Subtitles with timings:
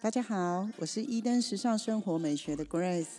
[0.00, 3.18] 大家好，我是伊登时尚生活美学的 Grace，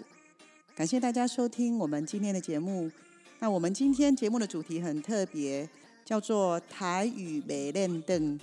[0.73, 2.89] 感谢大家收听我们今天的节目。
[3.39, 5.67] 那我们今天节目的主题很特别，
[6.05, 8.39] 叫做台语美练灯。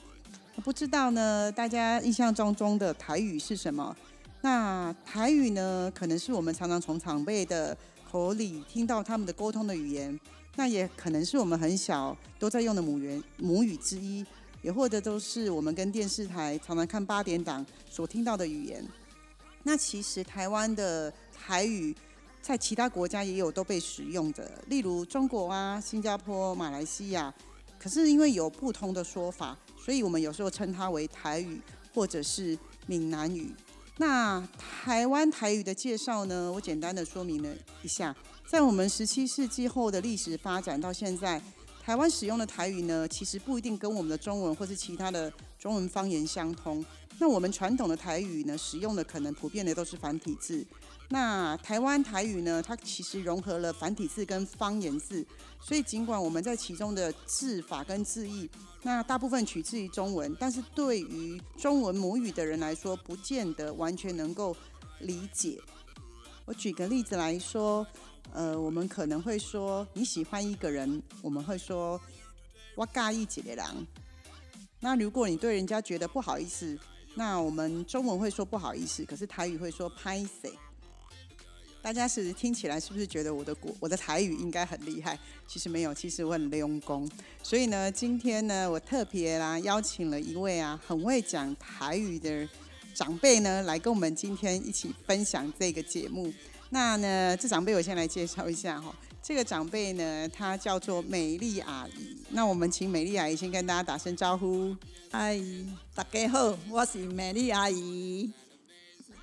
[0.63, 3.97] 不知道呢，大家印象当中的台语是什么？
[4.43, 7.75] 那台语呢，可能是我们常常从长辈的
[8.11, 10.21] 口里听到他们的沟通的语言，
[10.57, 14.23] 那也可能是我们很小都在用的母语母语之一。
[14.67, 18.85] 也或者都是我们跟电视台常常看八点档所听到的语言。
[19.63, 21.95] 那其实台湾的台语
[22.43, 27.33] 在其他国家也有都被使用的，例如中国啊、新加坡、马来西亚。
[27.79, 31.61] 可是因为有不同的说法，所以我们有时候称它为台语
[31.95, 32.59] 或者是
[32.89, 33.55] 闽南语。
[33.99, 38.13] 那台湾台语的介绍呢，我简单的说明了一下，
[38.51, 41.41] 在我们十七世纪后的历史发展到现在。
[41.87, 46.85] 台湾使用的台语呢，其实不一定跟我们的中文或是其他的中文方言相通。
[47.21, 50.67] 那我们传统的台语呢，使用的可能普遍的都是繁体字。
[51.11, 55.25] 那台湾台语呢，它其实融合了繁体字跟方言字，
[55.61, 58.51] 所以尽管我们在其中的字法跟字义，
[58.83, 64.57] 那大部分取自于中文，但是对于中文母语的人来说，不见得完全能够
[65.03, 65.57] 理解。
[66.47, 67.87] 我举个例子来说。
[68.33, 72.01] 呃，我们可能会说你喜欢一个人，我们会说
[72.75, 73.65] 我介意几个人。
[74.81, 76.79] 那如果你对人家觉得不好意思，
[77.15, 80.53] 那我们中文会说不好意思，可是台语会说拍谁？
[81.81, 85.19] 大家是听起来是不是觉得我的国我的台语应该很厉害？
[85.47, 87.09] 其实没有，其实我很用功。
[87.43, 92.47] 所以呢，今天呢，我特别啦邀请了一位啊很会讲台语的
[92.93, 96.33] 长辈呢，来跟我们今天一起分享这个节目。
[96.71, 98.93] 那呢，这长辈我先来介绍一下哈。
[99.23, 102.17] 这个长辈呢，她叫做美丽阿姨。
[102.31, 104.77] 那我们请美丽阿姨先跟大家打声招呼。
[105.13, 108.33] 阿姨，大家好，我是美丽阿姨，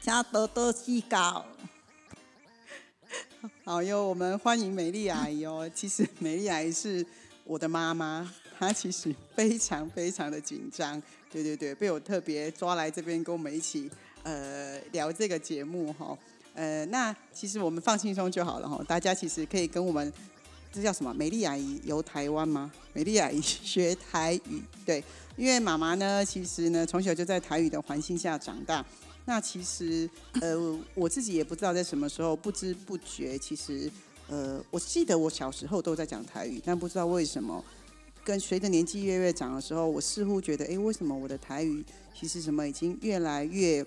[0.01, 1.45] 请多多指教。
[3.65, 5.69] 好哟，我们欢迎美丽阿姨哦。
[5.75, 7.05] 其实美丽阿姨是
[7.43, 11.01] 我的妈妈，她其实非常非常的紧张。
[11.29, 13.91] 对对对，被我特别抓来这边跟我们一起
[14.23, 16.17] 呃聊这个节目哈。
[16.53, 18.84] 呃，那其实我们放轻松就好了哈。
[18.88, 20.12] 大家其实可以跟我们，
[20.72, 21.14] 这叫什么？
[21.14, 22.72] 美丽阿姨游台湾吗？
[22.94, 25.03] 美丽阿姨学台语，对。
[25.36, 28.86] 因为妈妈呢，其实呢，从小就在台语的环境下长大。
[29.25, 30.08] 那其实，
[30.41, 33.90] 呃，我自己也不知道在什么时候，不知不觉，其实，
[34.28, 37.66] 呃，我记得我小时候都在讲台语，但不知道为什么，
[38.24, 41.84] 跟随着年纪越越长的时候，我似乎觉得，哎，为什么我的台语
[42.14, 43.84] 其实什么已经越来越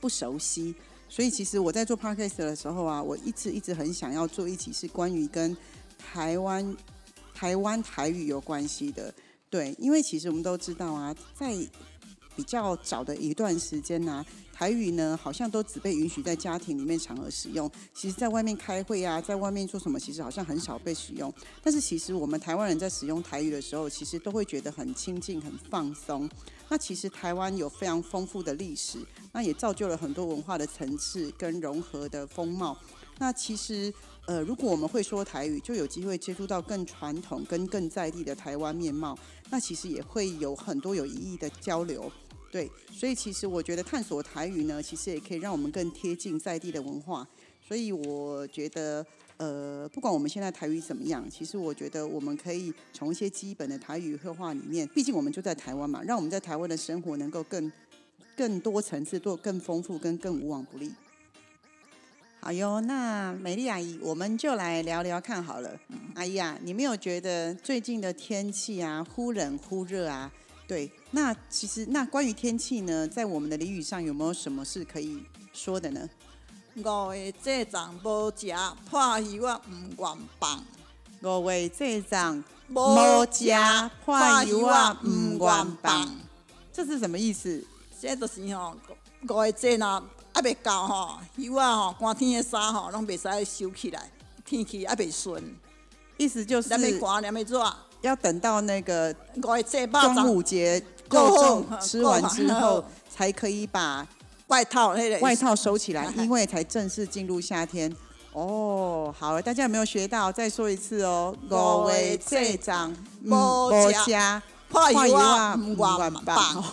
[0.00, 0.74] 不熟悉？
[1.12, 5.54] 所以其实我在做 podcast 的时候啊，我一直一直很想要做一期是关于跟
[5.98, 6.74] 台湾
[7.34, 9.12] 台湾台语有关系的。
[9.50, 11.54] 对，因为其实我们都知道啊，在
[12.36, 17.70] 比较早的一段时间呢，台语呢好像都只被允许在家庭里面场合使用。
[17.92, 21.32] 其实，在外面开会啊，在外面做什么，其实好像很少被使用。
[21.62, 26.28] 但是，其实我们台湾人在使用台语的时候，其实都会觉得很亲近、很放松。
[26.68, 28.98] 那其实台湾有非常丰富的历史，
[29.32, 32.76] 那也造就了很多文化的层次跟融合的风貌。
[33.18, 33.92] 那其实，
[34.26, 39.18] 呃，如果我们会说台语，就有机会接触到更传统跟更在地的台湾面貌。
[39.50, 42.10] 那其实也会有很多有意义的交流。
[42.50, 47.26] 对，所以其实我觉得探索台语呢，其实也可以让我们更贴近在地的文化。
[47.60, 49.04] 所以我觉得。
[49.38, 57.72] 呃，不管我们现在台语怎么样，其实我觉得我们可以从一些基本的台语绘画里面，毕竟我们就在台湾嘛，让我们在台湾的生活能够更
[58.36, 60.92] 更多层次、多更丰富、跟更无往不利。
[62.44, 65.70] 好哟，那美丽阿姨，我们就来聊聊看好了。
[66.16, 70.28] 阿姨啊，你没有觉得最近的天气啊，忽冷忽热啊？
[70.66, 75.22] 对，那其实那关于天气呢，在我们的俚语上有没有什么是可以
[75.52, 76.10] 说的呢？
[76.74, 78.52] 五月这粽无食，
[78.90, 80.64] 破油啊唔愿放。
[81.22, 83.52] 五月这粽无食，
[84.04, 86.16] 破油啊唔愿放。
[86.72, 87.64] 这是什么意思？
[88.00, 88.76] 这就是吼，
[89.28, 90.02] 五月这呐
[90.42, 94.10] 还未到吼，油啊吼，寒天的衫吼，拢未使收起来，
[94.44, 95.40] 天气还未顺。
[96.16, 96.68] 意思就是。
[96.70, 97.72] 连未寒连未热。
[98.00, 99.60] 要等到那个端
[100.28, 104.04] 午节过够后重吃完之后后，才可以把
[104.48, 107.94] 外套那个外套收起来，哎因为才正式进入夏天。
[108.32, 110.32] 哦，好，大家有没有学到？
[110.32, 112.92] 再说一次哦，五月这长
[113.24, 116.24] 无吃加破油油啊，万万棒。
[116.24, 116.64] 棒，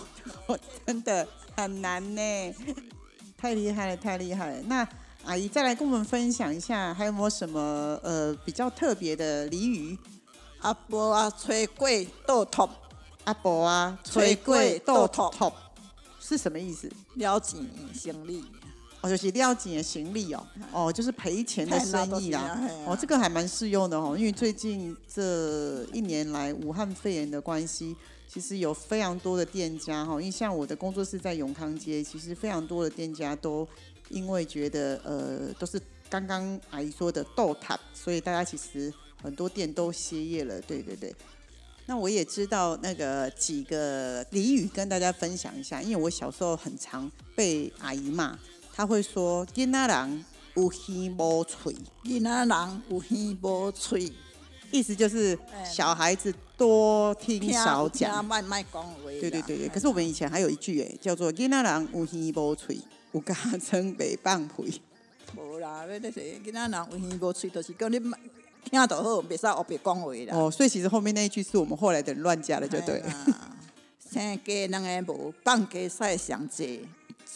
[0.46, 2.54] 哦真的很难呢，
[3.40, 4.62] 太厉害了，太厉害了。
[4.66, 4.86] 那
[5.24, 9.98] 阿姨再来跟我们分享一下，还有没有什么呃比较特别的俚语？
[10.60, 12.68] 阿伯啊，吹贵豆头，
[13.24, 15.52] 阿伯啊，吹贵豆豆头
[16.20, 16.90] 是什么意思？
[17.14, 18.44] 了钱行李。
[19.02, 22.40] 哦，就是料钱的行李哦，哦，就是赔钱的生意啦。
[22.40, 27.96] 啊哦，这个还蛮适用的哦，因为最近这一年来武汉肺炎的关系，
[28.28, 33.66] 其实有非常多的店家哈，因为像我的工作室在永康街，其实非常多的店家都
[34.10, 38.92] 因为觉得呃都是刚刚阿姨说的豆塔，所以大家其实
[39.22, 40.60] 很多店都歇业了。
[40.60, 41.14] 对对对。
[41.86, 48.38] 那我也知道那个几个俚语跟大家分享一下，因为我小时候很常被阿姨骂，
[48.80, 50.24] 她会说“囡仔人
[50.54, 54.10] 有耳无嘴囡仔人有耳无喙，”，
[54.72, 58.24] 意思就是哎小孩子多听少讲。
[58.24, 58.82] 卖卖讲。
[59.04, 62.80] 对对对对，可是我们以前还有一句哎，叫做“囡仔人有耳无嘴，
[63.12, 64.80] 有家称袂放屁
[65.36, 70.14] 无啦，要那是囡仔人有耳无喙，就是讲你听就好，袂使学别讲话”。
[70.24, 70.34] 啦。
[70.34, 73.08] 哦，所以其实后面那一句是我们后来的人乱加的，就对了。
[73.08, 73.58] 了。
[74.10, 76.88] 生鸡两个无，放鸡赛上济，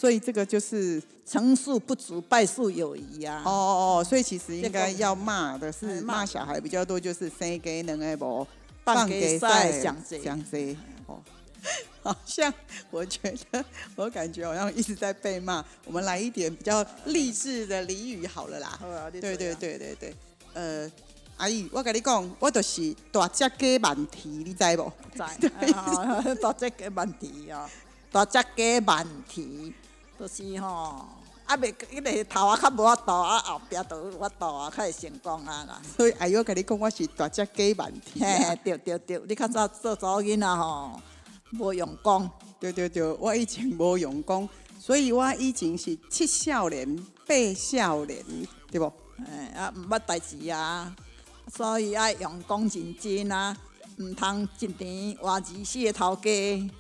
[0.05, 3.43] 所以这个就是成数不足，败数有余啊。
[3.43, 8.47] 哦哦哦，所以其实应该要骂的是哎骂骂小孩比较多，就是生给能爱无
[8.85, 11.19] 放给赛想上济想谁哦。
[12.05, 12.53] 好像
[12.91, 13.19] 我觉
[13.51, 13.65] 得，
[13.97, 15.65] 我感觉好像一直在被骂。
[15.87, 18.79] 我们来一点比较励志的俚语好了啦。
[19.11, 20.15] 对对对对对，
[20.53, 20.93] 呃，
[21.39, 24.93] 阿姨，我跟你讲，我就是大只鸡慢蹄，你知无？
[25.15, 25.23] 知。
[25.73, 27.67] 啊大只鸡问题哦，
[28.13, 29.73] 大只鸡问题，
[30.19, 31.07] 就是吼，
[31.47, 35.83] 啊袂，迄个头啊较无法度，啊后壁就有法度啊，较会成功啊啦。
[35.97, 38.55] 所以阿姨，我跟你讲，我是大只鸡万天嘿啊。
[38.57, 41.01] 对对对，你较早做查某囡仔吼，
[41.59, 42.31] 无用功，
[42.61, 46.97] 对对对，我以前无用功，所以我以前是七少年、
[47.27, 48.25] 八少年，
[48.71, 48.93] 对不？
[49.29, 50.95] 哎啊毋捌代志啊，
[51.55, 53.57] 所以爱用功认真啊，
[53.99, 56.71] 毋通一年活二四个头家。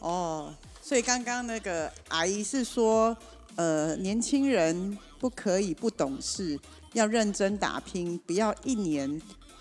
[0.00, 0.52] 哦，
[0.86, 3.16] 所以刚刚那个阿姨是说，
[3.56, 6.60] 呃，年轻人不可以不懂事，
[6.92, 9.10] 要认真打拼，不要一年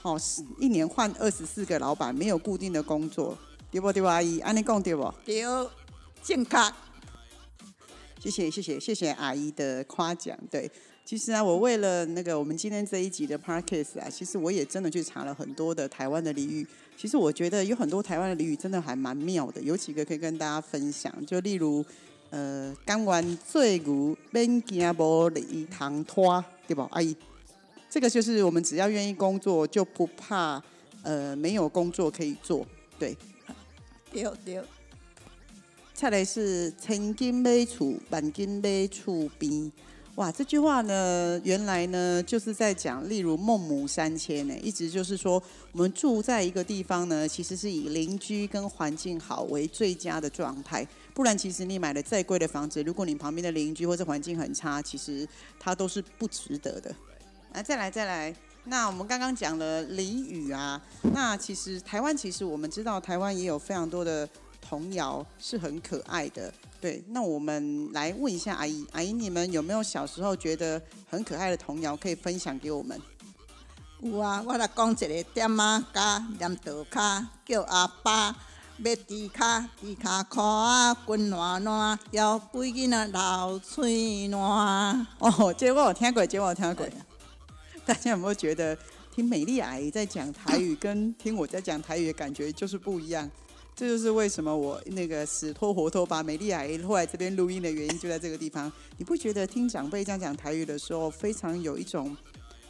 [0.02, 0.20] 哦，
[0.60, 3.38] 一年换二十四个老板，没有固定的工作，
[3.72, 4.08] 对不对不？
[4.10, 5.14] 阿姨，安尼讲对不？
[5.24, 5.42] 对，
[6.22, 6.70] 健康。
[8.20, 10.38] 谢谢谢谢谢谢阿姨的夸奖。
[10.52, 10.70] 对，
[11.06, 16.68] 其实啊，我为了那个我们今天这一集的 podcast 啊，其实我也真的去查了很多的台湾的俚语。
[16.98, 21.14] 其实我觉得有很多台湾的俚语真的还蛮妙的，有几个可以跟大家分享。
[21.26, 21.86] 就例如，
[22.30, 26.88] 呃，甘愿做牛，免惊无利通拖，对吧？
[26.92, 27.16] 阿姨，
[27.90, 30.64] 这个就是我们只要愿意工作，就不怕
[31.02, 32.66] 呃没有工作可以做。
[32.98, 33.18] 对，
[34.12, 34.62] 对对，
[35.94, 39.72] 再来是千金买厝，万金买厝边。
[40.16, 50.88] 哇，这句话呢，原来呢就是在讲，例如孟母三迁呢，一直就是说，我们住在一个地方呢，其实是以邻居跟环境好为最佳的状态。
[51.16, 55.28] 不然，其实你买了再贵的房子，如果你旁边的邻居或者环境很差，其实
[55.60, 56.94] 它都是不值得的。
[57.54, 58.36] 来，再来，再来。
[58.66, 60.80] 那我们刚刚讲了俚语啊，
[61.12, 64.30] 那其实台湾其实我们知道，台湾也有非常多的
[64.68, 66.54] 童谣是很可爱的。
[66.80, 73.00] 对，那我们来问一下阿姨，阿姨你们有没有小时候觉得很可爱的童谣可以分享给我们？
[74.02, 78.36] 有啊，我来讲一个点啊加念道卡，叫阿爸
[78.80, 85.08] 要猪脚，猪脚裤啊滚烂烂，腰背囡仔流喙烂。
[85.20, 86.86] 哦，这个我有听过，这个我有听过。
[87.86, 88.78] 大家有没有觉得
[89.14, 93.30] 听美丽阿姨在讲台语， 跟听我在讲台语的感觉就是不一样？
[93.76, 98.72] 这就是为什么我那个死拖活拖把美丽阿姨后来这边录音的原因，就在这个地方。
[98.98, 102.16] 你不觉得听长辈这样讲台语的时候，非常有一种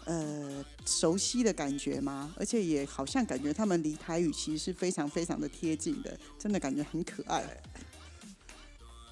[0.05, 2.33] 呃熟悉的感觉吗？
[2.37, 7.43] 而且也好像感觉他们离台语其实是非常非常的贴近的，真的感觉很可爱。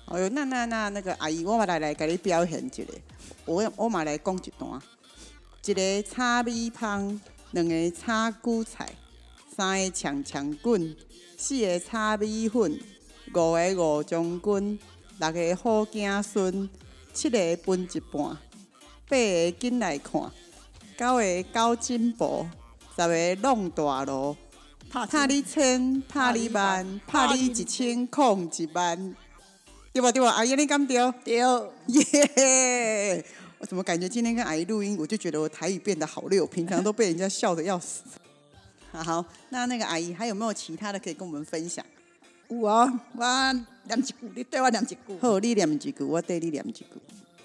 [0.05, 2.85] 哎呦，那那那那个阿姨，我嘛来来给你表现一个，
[3.45, 4.81] 我我嘛来讲一段。
[5.63, 7.21] 一个炒米芳，
[7.51, 8.89] 两个炒韭菜，
[9.61, 10.95] 三个强强棍，
[11.37, 12.79] 四个炒米粉，
[13.31, 14.79] 五个五将军，
[15.19, 16.67] 六个好子孙，
[17.13, 18.35] 七个分一半，
[19.07, 20.19] 八个紧来看，
[20.97, 22.47] 九个高进步，
[22.97, 24.35] 十个弄大路，
[24.89, 29.15] 拍你千，拍你万，拍你一千，空一万，
[29.93, 30.11] 对吧？
[30.11, 30.31] 对吧？
[30.31, 30.97] 阿姨，你敢对？
[31.23, 31.35] 对，
[31.85, 33.23] 耶！
[33.59, 38.01] 我怎么感觉今天跟阿姨录音，我就觉得我台语变得好溜，平常都被人家笑得要死。
[38.91, 41.83] 好，那那个阿姨还有没有其他的可以跟我们分享？
[42.49, 44.97] 有哦，我念一句，你对我念一句。
[45.21, 46.85] 好，你念一句，我对你念一句。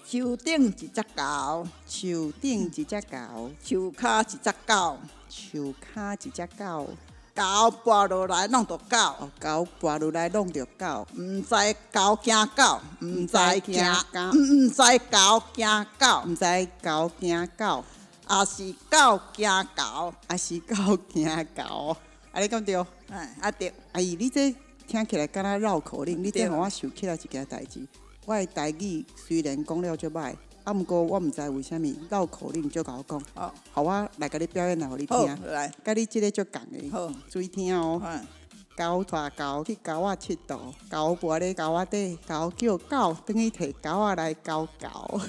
[0.05, 4.97] 树顶一只狗，树顶一只狗，树骹一只狗，
[5.29, 6.89] 树骹一只狗，
[7.35, 7.43] 狗
[7.83, 17.85] 跋落来弄着狗，狗跋落来弄着狗，毋知狗惊狗，毋知惊狗，毋知狗惊狗，毋知狗惊狗，
[18.29, 21.97] 也是狗惊狗，也是狗惊狗，
[22.31, 22.75] 安尼讲对？
[23.09, 23.73] 哎，啊对。
[23.93, 24.55] 阿姨，你这。
[24.87, 27.85] 听起来敢若绕口令，你这互我想起来一件代志。
[28.23, 33.21] 我的代志虽然讲了足歹，啊，毋过我毋知为虾米绕口令就甲我讲。
[33.35, 35.51] 哦，好，我来甲你表演来，互你听。
[35.51, 36.89] 来，甲你即个足共的。
[36.89, 38.01] 好，注意听哦。
[38.77, 45.19] 狗带狗去狗仔佚佗，狗跋咧狗仔底，狗叫狗，等于摕狗仔来狗狗。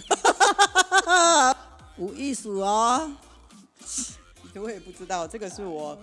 [1.98, 3.12] 有意思哦。
[4.54, 5.96] 我也不知道，这个是我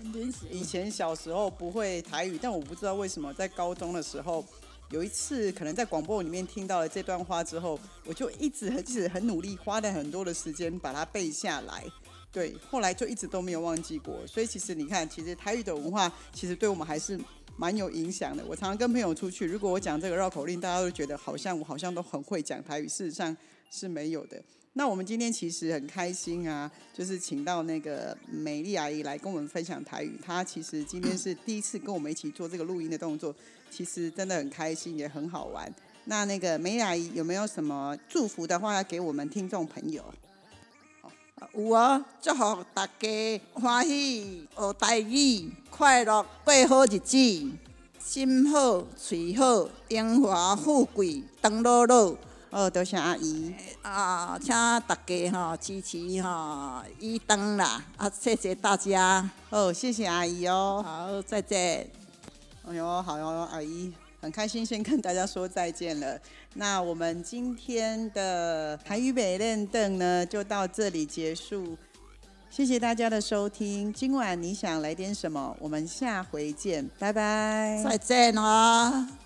[0.49, 4.45] 以前小时候不会台语，但我不知道为什么在高中的时候，
[4.91, 11.83] 有一次可能在广播里面听到了这段话之后，我就一直一直很努力，花了很多的时间把它背下来。
[12.31, 14.25] 对，后来就一直都没有忘记过。
[14.25, 17.19] 所以其实你看，其实台语的文化其实对我们还是
[17.57, 18.45] 蛮有影响的。
[18.45, 23.35] 我常常跟朋友出去，如果我讲这个绕口令，大家都觉得好像我好像都很会讲台语，事实上
[23.69, 24.41] 是没有的。
[24.77, 30.20] 那我们今天其实很开心啊，就是请到那个美丽阿姨来跟我们分享台语。
[30.22, 33.34] 她其实今天是第一次跟我们一起做这个录音的动作，
[33.72, 35.74] 其实真的很开心，也很好玩。
[36.03, 40.03] 那那个美丽阿姨有没有什么祝福的话要给我们听众朋友？
[41.53, 47.17] 有啊，祝福大家欢喜学台语，快乐过好日子，
[47.98, 52.17] 心好、嘴好、荣华富贵，长乐乐。
[52.55, 54.47] 哦，多谢阿姨啊，请
[54.88, 59.29] 大家哈支持哈一灯啦，啊，谢谢大家。
[59.50, 60.81] 哦，谢谢阿姨哦。
[60.81, 61.85] 好，再见。
[62.65, 66.17] 哎呦，好哟，阿姨，很开心先跟大家说再见了。
[66.53, 71.77] 那我们今天的台语美练凳呢，就到这里结束。
[72.50, 73.91] 谢谢大家的收听。
[73.91, 75.53] 今晚你想来点什么？
[75.59, 77.83] 我们下回见，拜拜。
[77.83, 79.25] 再见啊。